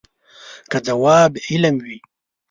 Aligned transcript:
که 0.71 0.77
ځواب 0.87 1.31
علم 1.49 1.75
وي. 1.85 1.97